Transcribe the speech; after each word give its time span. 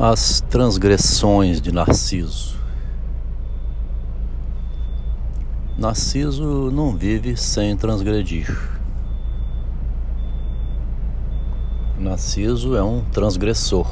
As 0.00 0.40
transgressões 0.42 1.60
de 1.60 1.72
Narciso. 1.72 2.56
Narciso 5.76 6.70
não 6.70 6.96
vive 6.96 7.36
sem 7.36 7.76
transgredir. 7.76 8.46
Narciso 11.98 12.76
é 12.76 12.82
um 12.82 13.02
transgressor. 13.06 13.88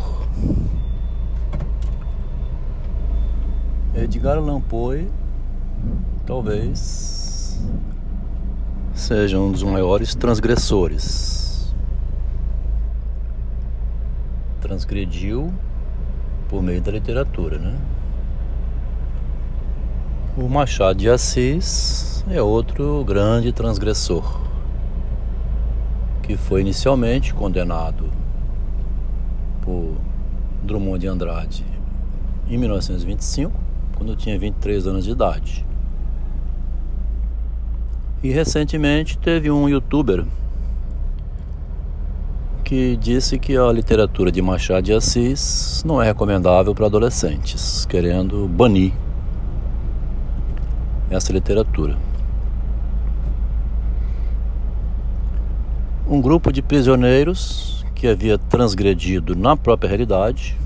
Edgar 3.92 4.36
Allan 4.36 4.60
Poe 4.60 5.10
talvez 6.24 7.60
seja 8.94 9.40
um 9.40 9.50
dos 9.50 9.64
maiores 9.64 10.14
transgressores. 10.14 11.74
Transgrediu 14.60 15.52
por 16.48 16.62
meio 16.62 16.80
da 16.80 16.92
literatura, 16.92 17.58
né? 17.58 17.76
O 20.36 20.48
Machado 20.48 20.98
de 20.98 21.08
Assis 21.08 22.24
é 22.30 22.42
outro 22.42 23.02
grande 23.04 23.52
transgressor, 23.52 24.40
que 26.22 26.36
foi 26.36 26.60
inicialmente 26.60 27.32
condenado 27.32 28.10
por 29.62 29.96
Drummond 30.62 31.00
de 31.00 31.06
Andrade 31.06 31.64
em 32.48 32.58
1925, 32.58 33.52
quando 33.96 34.14
tinha 34.14 34.38
23 34.38 34.86
anos 34.86 35.04
de 35.04 35.10
idade. 35.10 35.64
E 38.22 38.30
recentemente 38.30 39.18
teve 39.18 39.50
um 39.50 39.68
youtuber 39.68 40.24
que 42.66 42.96
disse 42.96 43.38
que 43.38 43.56
a 43.56 43.70
literatura 43.70 44.32
de 44.32 44.42
Machado 44.42 44.82
de 44.82 44.92
Assis 44.92 45.84
não 45.86 46.02
é 46.02 46.06
recomendável 46.06 46.74
para 46.74 46.86
adolescentes, 46.86 47.86
querendo 47.86 48.48
banir 48.48 48.92
essa 51.08 51.32
literatura. 51.32 51.96
Um 56.08 56.20
grupo 56.20 56.52
de 56.52 56.60
prisioneiros 56.60 57.86
que 57.94 58.08
havia 58.08 58.36
transgredido 58.36 59.36
na 59.36 59.56
própria 59.56 59.86
realidade. 59.86 60.58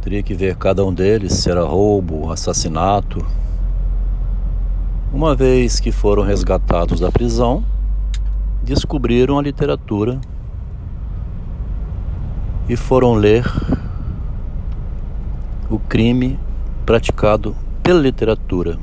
Teria 0.00 0.22
que 0.22 0.32
ver 0.32 0.56
cada 0.56 0.86
um 0.86 0.92
deles 0.92 1.34
se 1.34 1.50
era 1.50 1.62
roubo, 1.62 2.32
assassinato. 2.32 3.22
Uma 5.12 5.36
vez 5.36 5.78
que 5.78 5.92
foram 5.92 6.22
resgatados 6.22 6.98
da 6.98 7.12
prisão, 7.12 7.62
descobriram 8.62 9.38
a 9.38 9.42
literatura 9.42 10.20
e 12.68 12.76
foram 12.76 13.14
ler 13.14 13.44
o 15.68 15.78
crime 15.78 16.38
praticado 16.86 17.56
pela 17.82 18.00
literatura, 18.00 18.78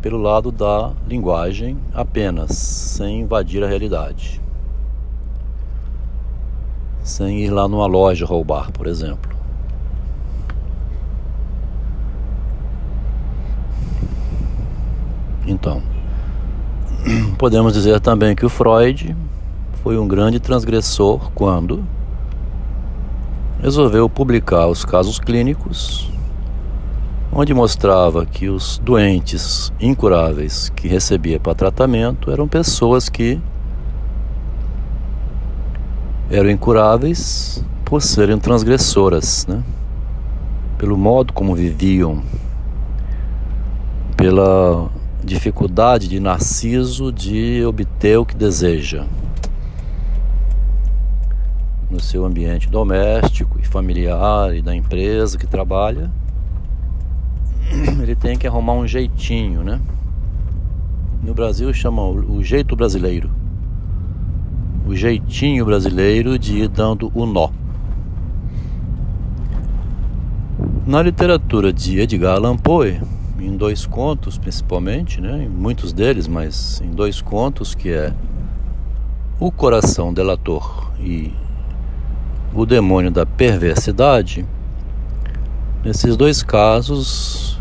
pelo 0.00 0.18
lado 0.18 0.52
da 0.52 0.92
linguagem 1.08 1.76
apenas, 1.92 2.56
sem 2.56 3.22
invadir 3.22 3.64
a 3.64 3.66
realidade. 3.66 4.40
Sem 7.02 7.40
ir 7.40 7.50
lá 7.50 7.66
numa 7.68 7.86
loja 7.86 8.24
roubar, 8.24 8.70
por 8.72 8.86
exemplo. 8.86 9.34
Então, 15.46 15.82
Podemos 17.38 17.74
dizer 17.74 18.00
também 18.00 18.34
que 18.34 18.46
o 18.46 18.48
Freud 18.48 19.14
foi 19.82 19.98
um 19.98 20.06
grande 20.06 20.38
transgressor 20.38 21.30
quando 21.34 21.84
resolveu 23.60 24.08
publicar 24.08 24.66
os 24.68 24.84
casos 24.84 25.18
clínicos, 25.18 26.10
onde 27.32 27.52
mostrava 27.52 28.24
que 28.24 28.48
os 28.48 28.78
doentes 28.78 29.72
incuráveis 29.80 30.70
que 30.76 30.86
recebia 30.86 31.40
para 31.40 31.54
tratamento 31.54 32.30
eram 32.30 32.46
pessoas 32.46 33.08
que 33.08 33.40
eram 36.30 36.50
incuráveis 36.50 37.64
por 37.84 38.00
serem 38.00 38.38
transgressoras, 38.38 39.46
né? 39.46 39.62
pelo 40.78 40.96
modo 40.96 41.32
como 41.32 41.54
viviam, 41.54 42.22
pela 44.16 44.88
dificuldade 45.24 46.08
de 46.08 46.20
Narciso 46.20 47.10
de 47.10 47.64
obter 47.64 48.18
o 48.18 48.26
que 48.26 48.36
deseja 48.36 49.06
no 51.90 52.00
seu 52.00 52.24
ambiente 52.24 52.68
doméstico 52.68 53.58
e 53.60 53.64
familiar 53.64 54.54
e 54.54 54.60
da 54.60 54.74
empresa 54.74 55.38
que 55.38 55.46
trabalha. 55.46 56.10
Ele 58.02 58.16
tem 58.16 58.36
que 58.36 58.46
arrumar 58.46 58.72
um 58.72 58.86
jeitinho, 58.86 59.62
né? 59.62 59.80
No 61.22 61.32
Brasil 61.32 61.72
chama 61.72 62.02
o 62.02 62.42
jeito 62.42 62.74
brasileiro. 62.74 63.30
O 64.86 64.94
jeitinho 64.94 65.64
brasileiro 65.64 66.38
de 66.38 66.64
ir 66.64 66.68
dando 66.68 67.10
o 67.14 67.24
nó. 67.24 67.50
Na 70.86 71.00
literatura 71.00 71.72
de 71.72 72.00
Edgar 72.00 72.34
Allan 72.34 72.56
Poe, 72.58 73.00
em 73.44 73.56
dois 73.56 73.86
contos, 73.86 74.38
principalmente, 74.38 75.20
né? 75.20 75.44
em 75.44 75.48
muitos 75.48 75.92
deles, 75.92 76.26
mas 76.26 76.80
em 76.80 76.90
dois 76.90 77.20
contos, 77.20 77.74
que 77.74 77.90
é 77.90 78.12
O 79.38 79.50
Coração 79.52 80.12
Delator 80.12 80.90
e 80.98 81.32
O 82.54 82.64
Demônio 82.64 83.10
da 83.10 83.26
Perversidade. 83.26 84.46
Nesses 85.84 86.16
dois 86.16 86.42
casos, 86.42 87.60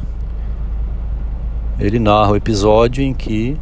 ele 1.79 1.99
narra 1.99 2.31
o 2.31 2.35
episódio 2.35 3.03
em 3.03 3.13
que 3.13 3.57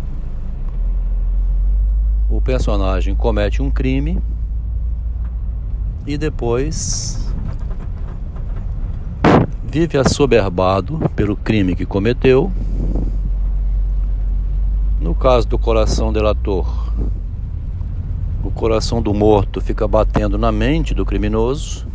o 2.29 2.39
personagem 2.39 3.15
comete 3.15 3.61
um 3.61 3.71
crime 3.71 4.21
e 6.05 6.17
depois 6.17 7.30
vive 9.71 9.97
assoberbado 9.97 10.99
pelo 11.15 11.33
crime 11.33 11.77
que 11.77 11.85
cometeu. 11.85 12.51
No 14.99 15.15
caso 15.15 15.47
do 15.47 15.57
coração 15.57 16.11
delator, 16.11 16.91
o 18.43 18.51
coração 18.51 19.01
do 19.01 19.13
morto 19.13 19.61
fica 19.61 19.87
batendo 19.87 20.37
na 20.37 20.51
mente 20.51 20.93
do 20.93 21.05
criminoso 21.05 21.87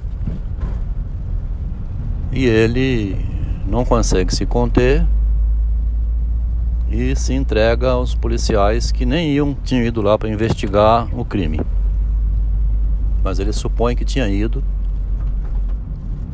e 2.32 2.46
ele 2.46 3.14
não 3.68 3.84
consegue 3.84 4.34
se 4.34 4.46
conter 4.46 5.06
e 6.90 7.14
se 7.14 7.34
entrega 7.34 7.90
aos 7.90 8.14
policiais 8.14 8.90
que 8.90 9.04
nem 9.04 9.32
iam 9.32 9.54
tinham 9.64 9.84
ido 9.84 10.00
lá 10.00 10.16
para 10.16 10.30
investigar 10.30 11.08
o 11.14 11.26
crime. 11.26 11.60
Mas 13.22 13.38
ele 13.38 13.52
supõe 13.52 13.94
que 13.94 14.04
tinha 14.04 14.26
ido 14.30 14.64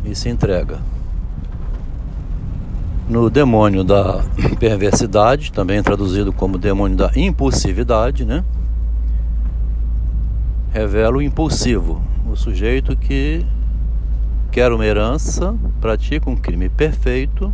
e 0.05 0.15
se 0.15 0.29
entrega 0.29 0.79
no 3.09 3.29
demônio 3.29 3.83
da 3.83 4.25
perversidade, 4.59 5.53
também 5.53 5.83
traduzido 5.83 6.33
como 6.33 6.59
demônio 6.59 6.97
da 6.97 7.11
impulsividade, 7.17 8.25
né? 8.25 8.45
Revela 10.73 11.19
o 11.19 11.23
impulsivo, 11.23 12.03
o 12.31 12.37
sujeito 12.37 12.97
que 12.97 13.45
quer 14.51 14.73
uma 14.73 14.85
herança, 14.85 15.55
pratica 15.81 16.31
um 16.31 16.37
crime 16.37 16.69
perfeito, 16.69 17.53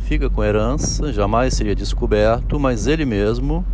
fica 0.00 0.28
com 0.28 0.44
herança, 0.44 1.12
jamais 1.12 1.54
seria 1.54 1.74
descoberto, 1.74 2.60
mas 2.60 2.86
ele 2.86 3.04
mesmo 3.04 3.64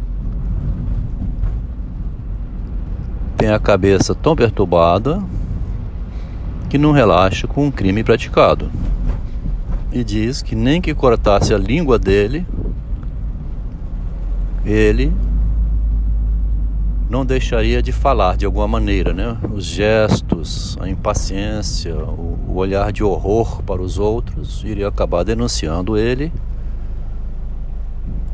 tem 3.36 3.50
a 3.50 3.58
cabeça 3.58 4.14
tão 4.14 4.36
perturbada 4.36 5.20
que 6.70 6.78
não 6.78 6.92
relaxa 6.92 7.48
com 7.48 7.66
um 7.66 7.70
crime 7.70 8.04
praticado 8.04 8.70
e 9.92 10.02
diz 10.02 10.40
que 10.42 10.54
nem 10.54 10.80
que 10.80 10.94
cortasse 10.94 11.52
a 11.52 11.58
língua 11.58 11.98
dele, 11.98 12.46
ele 14.64 15.12
não 17.10 17.26
deixaria 17.26 17.82
de 17.82 17.92
falar 17.92 18.38
de 18.38 18.46
alguma 18.46 18.66
maneira, 18.66 19.12
né? 19.12 19.36
Os 19.52 19.66
gestos, 19.66 20.78
a 20.80 20.88
impaciência, 20.88 21.94
o 21.94 22.54
olhar 22.54 22.90
de 22.90 23.04
horror 23.04 23.62
para 23.64 23.82
os 23.82 23.98
outros 23.98 24.64
iria 24.64 24.88
acabar 24.88 25.22
denunciando 25.22 25.98
ele, 25.98 26.32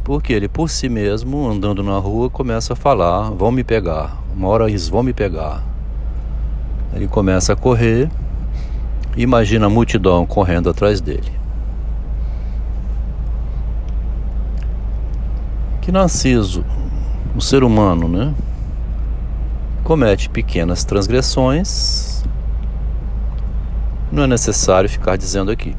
porque 0.04 0.32
ele 0.32 0.48
por 0.48 0.70
si 0.70 0.88
mesmo, 0.88 1.48
andando 1.48 1.82
na 1.82 1.98
rua, 1.98 2.30
começa 2.30 2.74
a 2.74 2.76
falar: 2.76 3.30
vão 3.30 3.50
me 3.50 3.64
pegar, 3.64 4.16
uma 4.32 4.46
hora 4.46 4.68
eles 4.68 4.88
vão 4.88 5.02
me 5.02 5.12
pegar. 5.12 5.64
Ele 6.94 7.08
começa 7.08 7.54
a 7.54 7.56
correr, 7.56 8.08
imagina 9.16 9.66
a 9.66 9.70
multidão 9.70 10.24
correndo 10.24 10.70
atrás 10.70 11.00
dele. 11.00 11.38
Que 15.88 15.92
Narciso, 15.92 16.66
o 17.34 17.40
ser 17.40 17.64
humano, 17.64 18.08
né? 18.08 18.34
comete 19.82 20.28
pequenas 20.28 20.84
transgressões, 20.84 22.22
não 24.12 24.24
é 24.24 24.26
necessário 24.26 24.86
ficar 24.86 25.16
dizendo 25.16 25.50
aqui. 25.50 25.74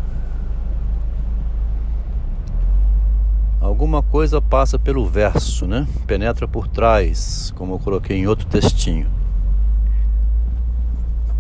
Alguma 3.62 4.02
coisa 4.02 4.42
passa 4.42 4.80
pelo 4.80 5.06
verso, 5.06 5.68
né? 5.68 5.88
Penetra 6.08 6.48
por 6.48 6.68
trás, 6.68 7.54
como 7.56 7.76
eu 7.76 7.80
coloquei 7.80 8.18
em 8.18 8.26
outro 8.26 8.48
textinho. 8.48 9.06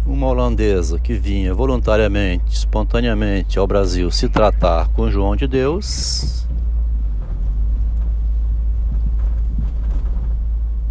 Uma 0.05 0.27
holandesa 0.27 0.99
que 0.99 1.15
vinha 1.15 1.55
voluntariamente, 1.55 2.53
espontaneamente 2.53 3.57
ao 3.57 3.65
Brasil 3.65 4.11
se 4.11 4.29
tratar 4.29 4.89
com 4.89 5.09
João 5.09 5.35
de 5.35 5.47
Deus, 5.47 6.47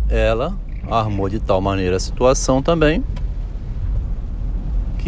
ela 0.08 0.54
armou 0.90 1.28
de 1.28 1.38
tal 1.38 1.60
maneira 1.60 1.96
a 1.96 2.00
situação 2.00 2.62
também 2.62 3.04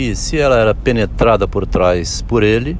que 0.00 0.17
se 0.17 0.38
ela 0.38 0.56
era 0.56 0.75
penetrada 0.75 1.47
por 1.47 1.67
trás 1.67 2.23
por 2.23 2.43
ele, 2.43 2.79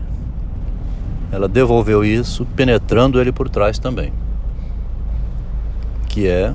ela 1.31 1.47
devolveu 1.49 2.03
isso 2.03 2.47
penetrando 2.57 3.21
ele 3.21 3.31
por 3.31 3.49
trás 3.51 3.79
também. 3.79 4.11
Que 6.09 6.27
é 6.27 6.55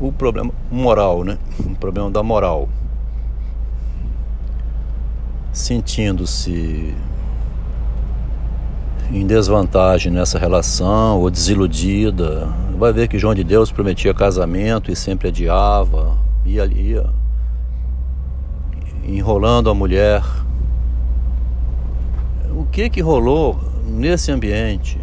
o 0.00 0.10
problema 0.10 0.52
moral, 0.68 1.22
né? 1.22 1.38
O 1.60 1.76
problema 1.76 2.10
da 2.10 2.24
moral. 2.24 2.68
Sentindo-se 5.52 6.92
em 9.10 9.26
desvantagem 9.26 10.12
nessa 10.12 10.38
relação 10.38 11.20
ou 11.20 11.30
desiludida, 11.30 12.48
vai 12.76 12.92
ver 12.92 13.08
que 13.08 13.18
João 13.18 13.34
de 13.34 13.44
Deus 13.44 13.70
prometia 13.70 14.12
casamento 14.12 14.90
e 14.90 14.96
sempre 14.96 15.28
adiava, 15.28 16.18
ia, 16.44 16.64
ia 16.66 17.06
enrolando 19.04 19.70
a 19.70 19.74
mulher 19.74 20.22
o 22.50 22.64
que 22.64 22.90
que 22.90 23.00
rolou 23.00 23.58
nesse 23.86 24.32
ambiente 24.32 24.98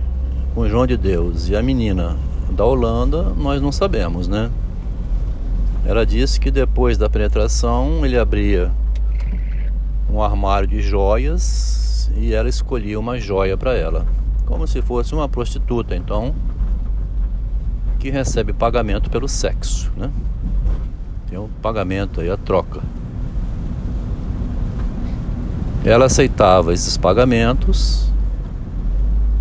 com 0.53 0.67
João 0.67 0.85
de 0.85 0.97
Deus 0.97 1.47
e 1.47 1.55
a 1.55 1.63
menina 1.63 2.17
da 2.51 2.65
Holanda, 2.65 3.23
nós 3.37 3.61
não 3.61 3.71
sabemos, 3.71 4.27
né? 4.27 4.51
Ela 5.85 6.05
disse 6.05 6.39
que 6.39 6.51
depois 6.51 6.97
da 6.97 7.09
penetração 7.09 8.05
ele 8.05 8.17
abria 8.17 8.71
um 10.09 10.21
armário 10.21 10.67
de 10.67 10.81
joias 10.81 11.82
e 12.15 12.33
ela 12.33 12.49
escolhia 12.49 12.99
uma 12.99 13.19
joia 13.19 13.57
para 13.57 13.73
ela, 13.73 14.05
como 14.45 14.67
se 14.67 14.81
fosse 14.81 15.13
uma 15.13 15.27
prostituta, 15.27 15.95
então 15.95 16.33
que 17.99 18.09
recebe 18.09 18.51
pagamento 18.51 19.09
pelo 19.09 19.29
sexo, 19.29 19.91
né? 19.95 20.11
Tem 21.29 21.39
um 21.39 21.47
pagamento 21.61 22.19
aí, 22.19 22.29
a 22.29 22.35
troca. 22.35 22.81
Ela 25.85 26.05
aceitava 26.05 26.73
esses 26.73 26.97
pagamentos, 26.97 28.11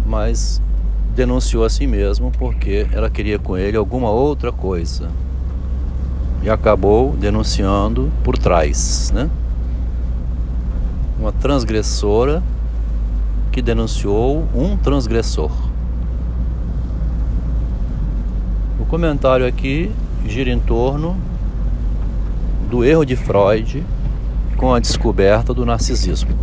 mas 0.06 0.62
denunciou 1.14 1.64
a 1.64 1.68
si 1.70 1.86
mesmo 1.86 2.30
porque 2.32 2.86
ela 2.92 3.10
queria 3.10 3.38
com 3.38 3.56
ele 3.56 3.76
alguma 3.76 4.10
outra 4.10 4.52
coisa. 4.52 5.10
E 6.42 6.48
acabou 6.48 7.16
denunciando 7.16 8.12
por 8.24 8.38
trás, 8.38 9.12
né? 9.14 9.28
Uma 11.22 11.30
transgressora 11.30 12.42
que 13.52 13.62
denunciou 13.62 14.44
um 14.52 14.76
transgressor. 14.76 15.52
O 18.80 18.84
comentário 18.86 19.46
aqui 19.46 19.92
gira 20.26 20.50
em 20.50 20.58
torno 20.58 21.16
do 22.68 22.84
erro 22.84 23.04
de 23.04 23.14
Freud 23.14 23.84
com 24.56 24.74
a 24.74 24.80
descoberta 24.80 25.54
do 25.54 25.64
narcisismo. 25.64 26.36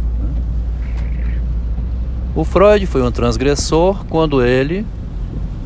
O 2.33 2.45
Freud 2.45 2.85
foi 2.85 3.03
um 3.03 3.11
transgressor 3.11 4.05
quando 4.05 4.41
ele 4.41 4.85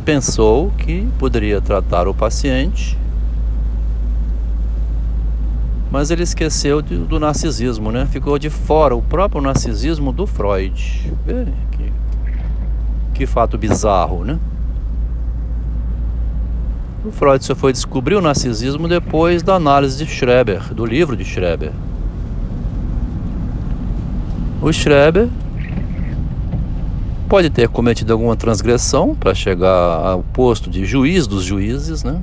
pensou 0.04 0.72
que 0.72 1.08
poderia 1.20 1.62
tratar 1.62 2.08
o 2.08 2.16
paciente, 2.16 2.98
mas 5.94 6.10
ele 6.10 6.24
esqueceu 6.24 6.82
de, 6.82 6.98
do 6.98 7.20
narcisismo, 7.20 7.92
né? 7.92 8.08
Ficou 8.08 8.40
de 8.40 8.50
fora 8.50 8.96
o 8.96 9.02
próprio 9.04 9.40
narcisismo 9.40 10.12
do 10.12 10.26
Freud. 10.26 11.14
Que, 11.72 11.94
que 13.14 13.26
fato 13.28 13.60
bizarro, 13.60 14.26
né? 14.26 14.40
O 17.06 17.12
Freud 17.12 17.46
só 17.46 17.54
foi 17.54 17.72
descobrir 17.72 18.16
o 18.16 18.22
narcisismo 18.22 18.88
depois 18.88 19.44
da 19.44 19.54
análise 19.54 20.04
de 20.04 20.10
Schreber, 20.10 20.74
do 20.74 20.84
livro 20.84 21.16
de 21.16 21.24
Schreber. 21.24 21.72
O 24.64 24.74
Schreber 24.74 25.30
pode 27.30 27.52
ter 27.52 27.70
cometido 27.70 28.14
alguma 28.14 28.36
transgressão 28.36 29.14
para 29.14 29.36
chegar 29.36 29.70
ao 29.70 30.24
posto 30.34 30.72
de 30.72 30.86
juiz 30.86 31.28
dos 31.28 31.44
juízes, 31.44 32.04
né? 32.04 32.20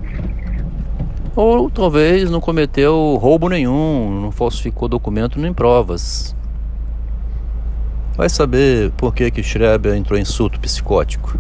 Ou 1.37 1.71
talvez 1.71 2.29
não 2.31 2.41
cometeu 2.41 3.17
roubo 3.21 3.49
nenhum, 3.49 4.21
não 4.21 4.32
falsificou 4.32 4.88
documento 4.88 5.38
nem 5.38 5.53
provas. 5.53 6.35
Vai 8.17 8.29
saber 8.29 8.91
por 8.93 9.15
que 9.15 9.31
que 9.31 9.43
Schreber 9.43 9.94
entrou 9.94 10.19
em 10.19 10.25
surto 10.25 10.59
psicótico. 10.59 11.38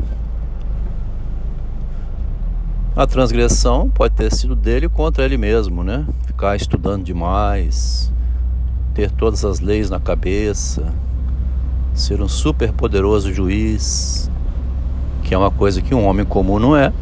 A 2.96 3.06
transgressão 3.06 3.88
pode 3.88 4.14
ter 4.14 4.32
sido 4.32 4.54
dele 4.54 4.88
contra 4.88 5.24
ele 5.24 5.36
mesmo, 5.36 5.82
né? 5.82 6.06
Ficar 6.26 6.54
estudando 6.54 7.04
demais, 7.04 8.12
ter 8.94 9.10
todas 9.10 9.44
as 9.44 9.60
leis 9.60 9.90
na 9.90 9.98
cabeça, 9.98 10.92
ser 11.94 12.20
um 12.22 12.28
super 12.28 12.72
poderoso 12.72 13.32
juiz, 13.32 14.30
que 15.22 15.34
é 15.34 15.38
uma 15.38 15.50
coisa 15.50 15.82
que 15.82 15.94
um 15.94 16.06
homem 16.06 16.24
comum 16.24 16.58
não 16.58 16.76
é. 16.76 16.92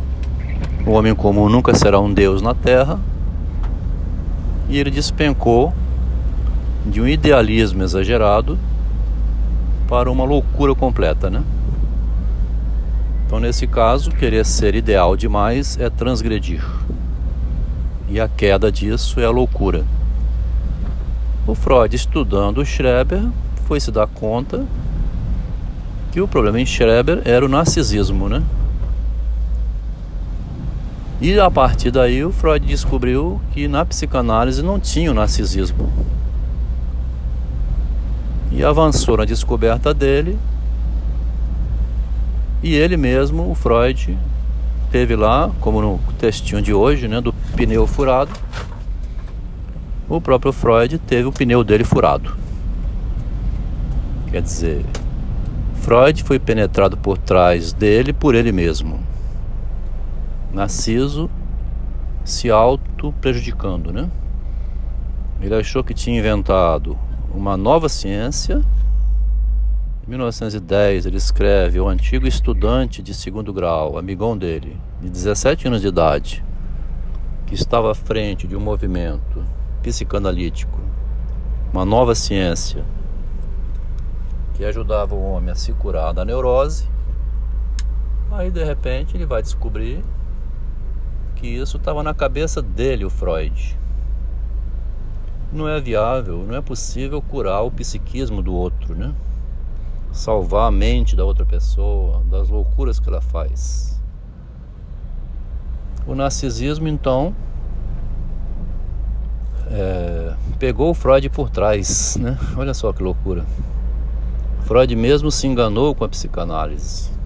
O 0.86 0.92
homem 0.92 1.14
comum 1.14 1.48
nunca 1.48 1.74
será 1.74 2.00
um 2.00 2.12
deus 2.12 2.40
na 2.40 2.54
terra. 2.54 2.98
E 4.68 4.78
ele 4.78 4.90
despencou 4.90 5.72
de 6.86 7.00
um 7.00 7.08
idealismo 7.08 7.82
exagerado 7.82 8.58
para 9.88 10.10
uma 10.10 10.24
loucura 10.24 10.74
completa, 10.74 11.30
né? 11.30 11.42
Então, 13.26 13.38
nesse 13.38 13.66
caso, 13.66 14.10
querer 14.10 14.44
ser 14.44 14.74
ideal 14.74 15.16
demais 15.16 15.78
é 15.78 15.90
transgredir. 15.90 16.64
E 18.08 18.18
a 18.18 18.26
queda 18.26 18.72
disso 18.72 19.20
é 19.20 19.24
a 19.26 19.30
loucura. 19.30 19.84
O 21.46 21.54
Freud, 21.54 21.94
estudando 21.94 22.58
o 22.58 22.64
Schreber, 22.64 23.22
foi 23.66 23.80
se 23.80 23.90
dar 23.90 24.06
conta 24.06 24.64
que 26.10 26.20
o 26.20 26.28
problema 26.28 26.58
em 26.60 26.64
Schreber 26.64 27.20
era 27.24 27.44
o 27.44 27.48
narcisismo, 27.48 28.28
né? 28.28 28.42
E 31.20 31.38
a 31.38 31.50
partir 31.50 31.90
daí 31.90 32.24
o 32.24 32.30
Freud 32.30 32.64
descobriu 32.64 33.40
que 33.52 33.66
na 33.66 33.84
psicanálise 33.84 34.62
não 34.62 34.78
tinha 34.78 35.10
o 35.10 35.14
narcisismo. 35.14 35.92
E 38.52 38.62
avançou 38.62 39.16
na 39.16 39.24
descoberta 39.24 39.92
dele. 39.92 40.38
E 42.62 42.74
ele 42.74 42.96
mesmo, 42.96 43.50
o 43.50 43.54
Freud, 43.54 44.16
teve 44.92 45.16
lá, 45.16 45.50
como 45.60 45.82
no 45.82 46.00
textinho 46.18 46.62
de 46.62 46.72
hoje, 46.72 47.08
né, 47.08 47.20
do 47.20 47.32
pneu 47.54 47.86
furado, 47.86 48.30
o 50.08 50.20
próprio 50.20 50.52
Freud 50.52 50.98
teve 50.98 51.28
o 51.28 51.32
pneu 51.32 51.62
dele 51.62 51.84
furado. 51.84 52.34
Quer 54.30 54.42
dizer, 54.42 54.84
Freud 55.82 56.22
foi 56.22 56.38
penetrado 56.38 56.96
por 56.96 57.18
trás 57.18 57.72
dele 57.72 58.12
por 58.12 58.34
ele 58.34 58.52
mesmo. 58.52 59.07
Narciso 60.52 61.30
se 62.24 62.50
auto 62.50 63.12
prejudicando, 63.20 63.92
né? 63.92 64.10
Ele 65.40 65.54
achou 65.54 65.84
que 65.84 65.94
tinha 65.94 66.18
inventado 66.18 66.98
uma 67.32 67.56
nova 67.56 67.88
ciência. 67.88 68.62
Em 70.06 70.10
1910 70.10 71.06
ele 71.06 71.16
escreve 71.16 71.78
o 71.78 71.88
antigo 71.88 72.26
estudante 72.26 73.02
de 73.02 73.14
segundo 73.14 73.52
grau, 73.52 73.98
amigão 73.98 74.36
dele, 74.36 74.76
de 75.00 75.08
17 75.08 75.68
anos 75.68 75.80
de 75.80 75.88
idade, 75.88 76.44
que 77.46 77.54
estava 77.54 77.92
à 77.92 77.94
frente 77.94 78.46
de 78.46 78.56
um 78.56 78.60
movimento 78.60 79.44
psicanalítico, 79.82 80.80
uma 81.72 81.84
nova 81.84 82.14
ciência 82.14 82.84
que 84.54 84.64
ajudava 84.64 85.14
o 85.14 85.22
homem 85.22 85.50
a 85.50 85.54
se 85.54 85.72
curar 85.72 86.12
da 86.12 86.24
neurose. 86.24 86.88
Aí 88.32 88.50
de 88.50 88.64
repente 88.64 89.16
ele 89.16 89.24
vai 89.24 89.40
descobrir 89.40 90.02
que 91.38 91.46
isso 91.46 91.76
estava 91.76 92.02
na 92.02 92.12
cabeça 92.12 92.60
dele, 92.60 93.04
o 93.04 93.10
Freud. 93.10 93.78
Não 95.52 95.68
é 95.68 95.80
viável, 95.80 96.44
não 96.46 96.56
é 96.56 96.60
possível 96.60 97.22
curar 97.22 97.62
o 97.62 97.70
psiquismo 97.70 98.42
do 98.42 98.52
outro, 98.52 98.94
né? 98.94 99.14
Salvar 100.12 100.68
a 100.68 100.70
mente 100.70 101.14
da 101.14 101.24
outra 101.24 101.46
pessoa, 101.46 102.22
das 102.30 102.48
loucuras 102.48 102.98
que 102.98 103.08
ela 103.08 103.20
faz. 103.20 103.98
O 106.06 106.14
narcisismo, 106.14 106.88
então, 106.88 107.34
pegou 110.58 110.90
o 110.90 110.94
Freud 110.94 111.28
por 111.30 111.50
trás, 111.50 112.16
né? 112.20 112.36
Olha 112.56 112.74
só 112.74 112.92
que 112.92 113.02
loucura. 113.02 113.44
Freud 114.62 114.94
mesmo 114.96 115.30
se 115.30 115.46
enganou 115.46 115.94
com 115.94 116.04
a 116.04 116.08
psicanálise. 116.08 117.17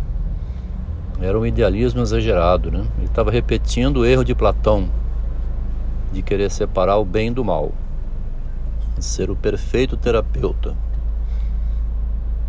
Era 1.22 1.38
um 1.38 1.46
idealismo 1.46 2.02
exagerado, 2.02 2.68
né? 2.68 2.84
Ele 2.98 3.06
estava 3.06 3.30
repetindo 3.30 3.98
o 3.98 4.04
erro 4.04 4.24
de 4.24 4.34
Platão 4.34 4.90
de 6.12 6.20
querer 6.20 6.50
separar 6.50 6.98
o 6.98 7.04
bem 7.04 7.32
do 7.32 7.44
mal, 7.44 7.70
de 8.98 9.04
ser 9.04 9.30
o 9.30 9.36
perfeito 9.36 9.96
terapeuta. 9.96 10.76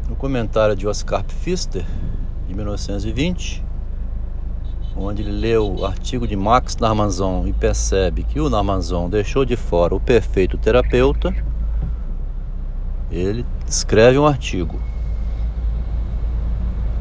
No 0.09 0.15
comentário 0.15 0.75
de 0.75 0.87
Oscar 0.87 1.23
Pfister, 1.23 1.85
de 2.47 2.55
1920, 2.55 3.63
onde 4.97 5.21
ele 5.21 5.31
leu 5.31 5.71
o 5.71 5.85
artigo 5.85 6.27
de 6.27 6.35
Max 6.35 6.75
Narmanzon 6.75 7.45
e 7.45 7.53
percebe 7.53 8.23
que 8.23 8.39
o 8.39 8.49
Narmanzon 8.49 9.07
deixou 9.07 9.45
de 9.45 9.55
fora 9.55 9.93
o 9.93 9.99
perfeito 9.99 10.57
terapeuta, 10.57 11.31
ele 13.11 13.45
escreve 13.67 14.17
um 14.17 14.25
artigo 14.25 14.79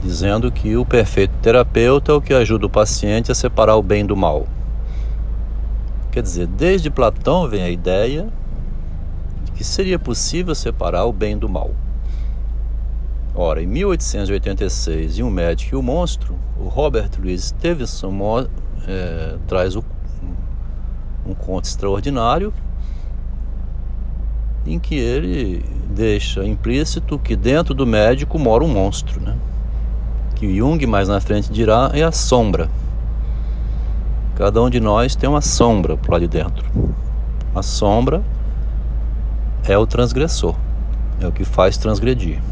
dizendo 0.03 0.51
que 0.51 0.77
o 0.77 0.85
perfeito 0.85 1.33
terapeuta 1.41 2.13
é 2.13 2.15
o 2.15 2.21
que 2.21 2.35
ajuda 2.35 2.67
o 2.67 2.71
paciente 2.71 3.31
a 3.31 3.35
separar 3.35 3.77
o 3.77 3.83
bem 3.83 4.05
do 4.05 4.17
mal. 4.17 4.47
Quer 6.11 6.23
dizer, 6.23 6.47
desde 6.47 6.91
Platão 6.91 7.49
vem 7.49 7.63
a 7.63 7.71
ideia 7.71 8.29
de 9.45 9.53
que 9.53 9.65
seria 9.65 9.99
possível 9.99 10.55
separar 10.55 11.05
o 11.05 11.13
bem 11.13 11.39
do 11.39 11.49
mal. 11.49 11.71
Ora, 13.35 13.63
em 13.63 13.67
1886, 13.67 15.19
em 15.19 15.23
Um 15.23 15.31
Médico 15.31 15.75
e 15.75 15.79
o 15.79 15.83
Monstro, 15.83 16.37
o 16.59 16.69
Robert 16.69 17.11
Louis 17.19 17.45
Stevenson 17.45 18.13
é, 18.87 19.37
traz 19.47 19.75
o, 19.75 19.83
um 21.27 21.33
conto 21.33 21.65
extraordinário 21.65 22.53
em 24.67 24.79
que 24.79 24.95
ele 24.95 25.65
deixa 25.89 26.45
implícito 26.45 27.19
que 27.19 27.35
dentro 27.35 27.75
do 27.75 27.87
médico 27.87 28.39
mora 28.39 28.63
um 28.63 28.69
monstro, 28.69 29.21
né? 29.21 29.37
Que 30.43 30.57
Jung 30.57 30.85
mais 30.89 31.07
na 31.07 31.21
frente 31.21 31.53
dirá 31.53 31.93
é 31.95 32.03
a 32.03 32.11
sombra. 32.11 32.69
Cada 34.35 34.61
um 34.61 34.69
de 34.69 34.81
nós 34.81 35.15
tem 35.15 35.31
uma 35.31 35.41
sombra 35.41 35.97
por 35.97 36.11
lá 36.11 36.19
de 36.19 36.27
dentro. 36.27 36.65
A 37.55 37.63
sombra 37.63 38.25
é 39.63 39.79
o 39.79 39.87
transgressor, 39.87 40.57
é 41.21 41.29
o 41.29 41.31
que 41.31 41.45
faz 41.45 41.77
transgredir 41.77 42.43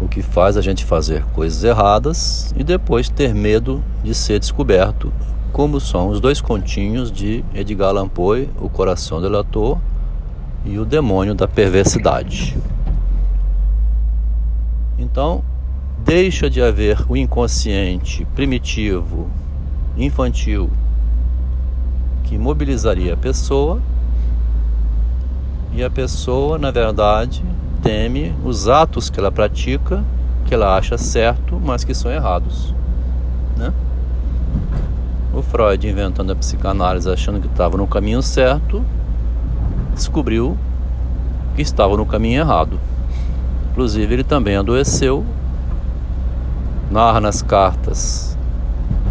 o 0.00 0.08
que 0.08 0.22
faz 0.22 0.56
a 0.56 0.62
gente 0.62 0.82
fazer 0.82 1.26
coisas 1.34 1.62
erradas 1.62 2.54
e 2.56 2.64
depois 2.64 3.10
ter 3.10 3.34
medo 3.34 3.84
de 4.02 4.14
ser 4.14 4.38
descoberto, 4.38 5.12
como 5.52 5.78
são 5.78 6.08
os 6.08 6.20
dois 6.20 6.40
continhos 6.40 7.12
de 7.12 7.44
Edgar 7.52 7.90
Allan 7.90 8.08
Poe, 8.08 8.48
O 8.58 8.70
Coração 8.70 9.20
do 9.20 9.36
Ator 9.36 9.78
e 10.64 10.78
O 10.78 10.86
Demônio 10.86 11.34
da 11.34 11.46
Perversidade. 11.46 12.56
Então, 14.98 15.44
deixa 16.04 16.50
de 16.50 16.62
haver 16.62 17.04
o 17.08 17.16
inconsciente 17.16 18.24
primitivo, 18.34 19.30
infantil, 19.96 20.70
que 22.24 22.38
mobilizaria 22.38 23.14
a 23.14 23.16
pessoa, 23.16 23.80
e 25.72 25.84
a 25.84 25.90
pessoa, 25.90 26.58
na 26.58 26.70
verdade, 26.70 27.44
teme 27.82 28.34
os 28.44 28.68
atos 28.68 29.08
que 29.08 29.20
ela 29.20 29.30
pratica, 29.30 30.04
que 30.46 30.54
ela 30.54 30.76
acha 30.76 30.98
certo, 30.98 31.60
mas 31.62 31.84
que 31.84 31.94
são 31.94 32.10
errados. 32.10 32.74
Né? 33.56 33.72
O 35.32 35.42
Freud, 35.42 35.88
inventando 35.88 36.32
a 36.32 36.36
psicanálise, 36.36 37.08
achando 37.08 37.40
que 37.40 37.46
estava 37.46 37.76
no 37.76 37.86
caminho 37.86 38.20
certo, 38.20 38.84
descobriu 39.94 40.58
que 41.54 41.62
estava 41.62 41.96
no 41.96 42.04
caminho 42.04 42.40
errado. 42.40 42.80
Inclusive, 43.70 44.12
ele 44.12 44.24
também 44.24 44.56
adoeceu, 44.56 45.24
narra 46.90 47.20
nas 47.20 47.40
cartas 47.40 48.30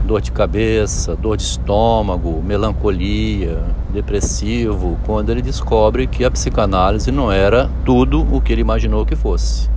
dor 0.09 0.21
de 0.21 0.31
cabeça, 0.31 1.15
dor 1.15 1.37
de 1.37 1.43
estômago, 1.43 2.41
melancolia, 2.41 3.63
depressivo, 3.93 4.97
quando 5.05 5.29
ele 5.29 5.39
descobre 5.39 6.07
que 6.07 6.25
a 6.25 6.31
psicanálise 6.31 7.11
não 7.11 7.31
era 7.31 7.69
tudo 7.85 8.25
o 8.35 8.41
que 8.41 8.51
ele 8.51 8.61
imaginou 8.61 9.05
que 9.05 9.15
fosse. 9.15 9.69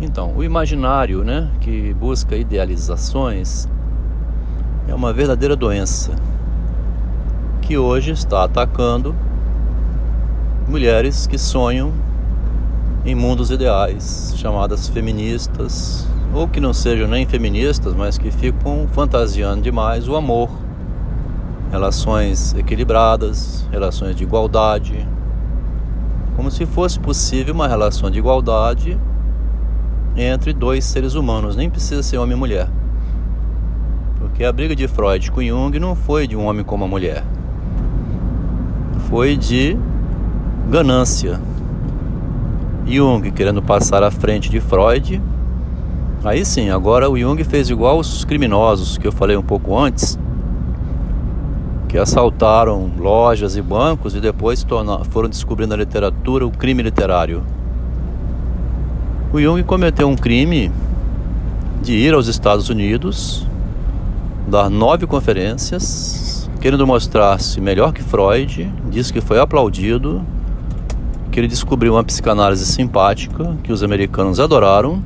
Então, 0.00 0.34
o 0.36 0.44
imaginário, 0.44 1.24
né, 1.24 1.50
que 1.60 1.92
busca 1.94 2.36
idealizações, 2.36 3.68
é 4.86 4.94
uma 4.94 5.12
verdadeira 5.12 5.56
doença 5.56 6.12
que 7.60 7.76
hoje 7.76 8.12
está 8.12 8.44
atacando 8.44 9.16
mulheres 10.68 11.26
que 11.26 11.36
sonham 11.36 11.92
em 13.08 13.14
mundos 13.14 13.50
ideais, 13.50 14.34
chamadas 14.36 14.86
feministas, 14.86 16.06
ou 16.34 16.46
que 16.46 16.60
não 16.60 16.74
sejam 16.74 17.08
nem 17.08 17.24
feministas, 17.24 17.94
mas 17.94 18.18
que 18.18 18.30
ficam 18.30 18.86
fantasiando 18.92 19.62
demais 19.62 20.06
o 20.06 20.14
amor, 20.14 20.50
relações 21.70 22.52
equilibradas, 22.52 23.66
relações 23.72 24.14
de 24.14 24.24
igualdade, 24.24 25.08
como 26.36 26.50
se 26.50 26.66
fosse 26.66 27.00
possível 27.00 27.54
uma 27.54 27.66
relação 27.66 28.10
de 28.10 28.18
igualdade 28.18 29.00
entre 30.14 30.52
dois 30.52 30.84
seres 30.84 31.14
humanos, 31.14 31.56
nem 31.56 31.70
precisa 31.70 32.02
ser 32.02 32.18
homem 32.18 32.36
e 32.36 32.38
mulher. 32.38 32.68
Porque 34.18 34.44
a 34.44 34.52
briga 34.52 34.76
de 34.76 34.86
Freud 34.86 35.30
com 35.30 35.42
Jung 35.42 35.78
não 35.78 35.96
foi 35.96 36.26
de 36.26 36.36
um 36.36 36.44
homem 36.44 36.62
com 36.62 36.74
uma 36.74 36.86
mulher, 36.86 37.24
foi 39.08 39.34
de 39.34 39.78
ganância. 40.68 41.40
Jung 42.88 43.30
querendo 43.30 43.62
passar 43.62 44.02
à 44.02 44.10
frente 44.10 44.50
de 44.50 44.60
Freud 44.60 45.20
Aí 46.24 46.44
sim, 46.44 46.68
agora 46.68 47.08
o 47.08 47.16
Jung 47.16 47.42
fez 47.44 47.70
igual 47.70 47.98
os 48.00 48.24
criminosos 48.24 48.98
que 48.98 49.06
eu 49.06 49.12
falei 49.12 49.36
um 49.36 49.42
pouco 49.42 49.78
antes, 49.78 50.18
que 51.88 51.96
assaltaram 51.96 52.90
lojas 52.98 53.56
e 53.56 53.62
bancos 53.62 54.16
e 54.16 54.20
depois 54.20 54.66
foram 55.10 55.28
descobrindo 55.28 55.70
na 55.70 55.76
literatura 55.76 56.44
o 56.44 56.50
crime 56.50 56.82
literário. 56.82 57.44
O 59.32 59.40
Jung 59.40 59.62
cometeu 59.62 60.08
um 60.08 60.16
crime 60.16 60.72
de 61.82 61.94
ir 61.94 62.14
aos 62.14 62.26
Estados 62.26 62.68
Unidos, 62.68 63.46
dar 64.48 64.68
nove 64.68 65.06
conferências, 65.06 66.50
querendo 66.60 66.84
mostrar-se 66.84 67.60
melhor 67.60 67.92
que 67.92 68.02
Freud, 68.02 68.68
disse 68.90 69.12
que 69.12 69.20
foi 69.20 69.38
aplaudido, 69.38 70.20
que 71.38 71.40
ele 71.42 71.46
descobriu 71.46 71.94
uma 71.94 72.02
psicanálise 72.02 72.66
simpática 72.66 73.56
que 73.62 73.70
os 73.70 73.84
americanos 73.84 74.40
adoraram 74.40 75.00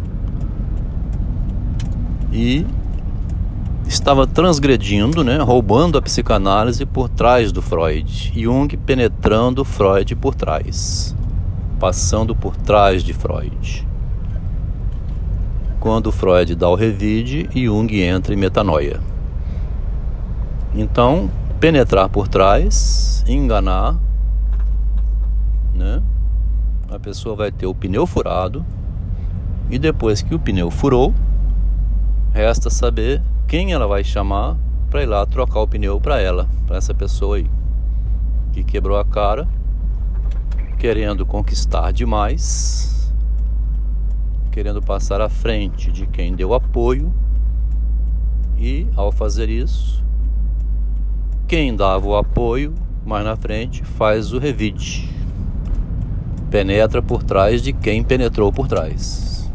e 2.33 2.65
estava 3.87 4.27
transgredindo, 4.27 5.23
né, 5.23 5.37
roubando 5.43 5.99
a 5.99 6.03
psicanálise 6.03 6.87
por 6.87 7.11
trás 7.11 7.53
do 7.53 7.61
Freud. 7.61 8.33
Jung 8.35 8.75
penetrando 8.79 9.62
Freud 9.62 10.17
por 10.17 10.35
trás, 10.35 11.15
passando 11.79 12.35
por 12.35 12.57
trás 12.57 13.05
de 13.05 13.12
Freud. 13.12 13.87
Quando 15.79 16.11
Freud 16.11 16.55
dá 16.55 16.71
o 16.71 16.75
revide, 16.75 17.47
Jung 17.55 17.95
entra 18.01 18.33
em 18.33 18.39
metanoia. 18.39 19.01
Então, 20.75 21.31
penetrar 21.61 22.09
por 22.09 22.27
trás, 22.27 23.23
enganar, 23.29 23.97
né? 25.75 26.01
A 26.92 26.99
pessoa 26.99 27.34
vai 27.34 27.50
ter 27.50 27.66
o 27.66 27.75
pneu 27.75 28.06
furado 28.06 28.62
e 29.70 29.78
depois 29.78 30.20
que 30.20 30.34
o 30.34 30.38
pneu 30.38 30.70
furou, 30.70 31.14
Resta 32.34 32.68
saber 32.68 33.22
quem 33.46 33.72
ela 33.72 33.87
vai 33.87 34.04
chamar 34.04 34.58
para 34.90 35.02
ir 35.02 35.06
lá 35.06 35.25
trocar 35.25 35.61
o 35.61 35.66
pneu 35.66 35.99
para 35.99 36.20
ela, 36.20 36.49
para 36.66 36.76
essa 36.76 36.92
pessoa 36.92 37.37
aí 37.37 37.46
que 38.52 38.62
quebrou 38.62 38.99
a 38.99 39.04
cara, 39.04 39.49
querendo 40.78 41.25
conquistar 41.25 41.92
demais, 41.92 43.11
querendo 44.50 44.82
passar 44.82 45.22
à 45.22 45.30
frente 45.30 45.90
de 45.90 46.06
quem 46.06 46.34
deu 46.34 46.52
apoio 46.52 47.11
e 48.58 48.87
ao 48.94 49.11
fazer 49.11 49.49
isso, 49.49 50.04
quem 51.49 51.75
dava 51.75 52.06
o 52.06 52.16
apoio 52.16 52.75
mais 53.04 53.25
na 53.25 53.34
frente 53.34 53.82
faz 53.82 54.34
o 54.34 54.38
revide, 54.38 55.08
penetra 56.52 57.00
por 57.00 57.23
trás 57.23 57.62
de 57.62 57.73
quem 57.73 58.04
penetrou 58.04 58.52
por 58.52 58.68
trás. 58.68 59.50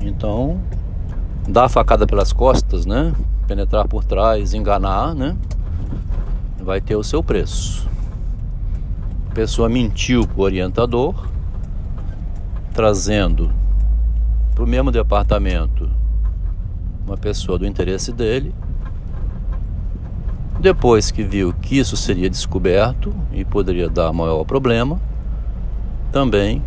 Então, 0.00 0.60
dar 1.48 1.64
a 1.64 1.68
facada 1.68 2.06
pelas 2.06 2.32
costas, 2.32 2.86
né? 2.86 3.12
Penetrar 3.48 3.88
por 3.88 4.04
trás, 4.04 4.54
enganar, 4.54 5.12
né? 5.12 5.36
Vai 6.60 6.80
ter 6.80 6.94
o 6.94 7.02
seu 7.02 7.20
preço. 7.20 7.90
A 9.28 9.34
pessoa 9.34 9.68
mentiu 9.68 10.24
para 10.24 10.40
o 10.40 10.44
orientador, 10.44 11.26
trazendo 12.72 13.50
para 14.54 14.62
o 14.62 14.68
mesmo 14.68 14.92
departamento 14.92 15.90
uma 17.04 17.16
pessoa 17.16 17.58
do 17.58 17.66
interesse 17.66 18.12
dele. 18.12 18.54
Depois 20.60 21.10
que 21.10 21.24
viu 21.24 21.52
que 21.52 21.76
isso 21.76 21.96
seria 21.96 22.30
descoberto 22.30 23.12
e 23.32 23.44
poderia 23.44 23.88
dar 23.88 24.12
maior 24.12 24.44
problema, 24.44 25.00
também 26.12 26.62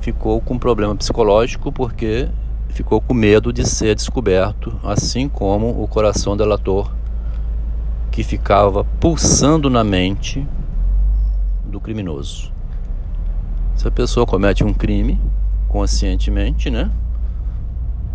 ficou 0.00 0.40
com 0.40 0.58
problema 0.58 0.94
psicológico 0.94 1.72
porque 1.72 2.28
ficou 2.68 3.00
com 3.00 3.14
medo 3.14 3.52
de 3.52 3.66
ser 3.66 3.94
descoberto, 3.94 4.78
assim 4.84 5.28
como 5.28 5.82
o 5.82 5.88
coração 5.88 6.36
delator 6.36 6.92
que 8.10 8.22
ficava 8.22 8.84
pulsando 8.84 9.70
na 9.70 9.82
mente 9.82 10.46
do 11.64 11.80
criminoso. 11.80 12.52
Se 13.74 13.88
a 13.88 13.90
pessoa 13.90 14.26
comete 14.26 14.62
um 14.62 14.74
crime 14.74 15.18
conscientemente, 15.68 16.70
né? 16.70 16.90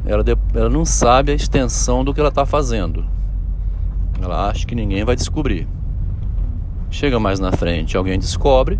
Ela, 0.05 0.23
ela 0.53 0.69
não 0.69 0.83
sabe 0.83 1.31
a 1.31 1.35
extensão 1.35 2.03
do 2.03 2.13
que 2.13 2.19
ela 2.19 2.29
está 2.29 2.45
fazendo. 2.45 3.05
Ela 4.21 4.49
acha 4.49 4.65
que 4.65 4.75
ninguém 4.75 5.03
vai 5.03 5.15
descobrir. 5.15 5.67
Chega 6.89 7.19
mais 7.19 7.39
na 7.39 7.51
frente, 7.51 7.95
alguém 7.95 8.19
descobre, 8.19 8.77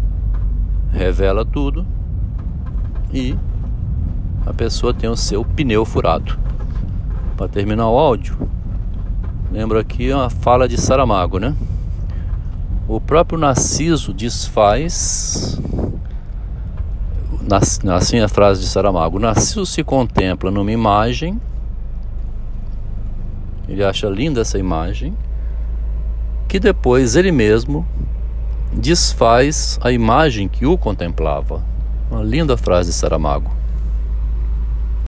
revela 0.94 1.44
tudo 1.44 1.86
e 3.12 3.36
a 4.46 4.54
pessoa 4.54 4.94
tem 4.94 5.10
o 5.10 5.16
seu 5.16 5.44
pneu 5.44 5.84
furado. 5.84 6.38
Para 7.36 7.48
terminar 7.48 7.90
o 7.90 7.98
áudio, 7.98 8.38
lembro 9.52 9.80
aqui 9.80 10.14
uma 10.14 10.30
fala 10.30 10.68
de 10.68 10.80
Saramago, 10.80 11.40
né? 11.40 11.56
O 12.88 13.02
próprio 13.02 13.40
Narciso 13.40 14.14
desfaz 14.14 15.60
assim 17.94 18.20
a 18.20 18.28
frase 18.28 18.62
de 18.62 18.68
Saramago: 18.68 19.20
Narciso 19.20 19.66
se 19.66 19.84
contempla 19.84 20.52
numa 20.52 20.72
imagem, 20.72 21.40
ele 23.68 23.84
acha 23.84 24.08
linda 24.08 24.42
essa 24.42 24.58
imagem, 24.58 25.16
que 26.48 26.60
depois 26.60 27.16
ele 27.16 27.32
mesmo 27.32 27.86
desfaz 28.75 29.80
a 29.82 29.92
imagem 29.92 30.48
que 30.48 30.65
o 30.65 30.77
contemplava. 30.77 31.62
Uma 32.12 32.24
linda 32.24 32.58
frase 32.58 32.89
de 32.89 32.96
Saramago. 32.96 33.62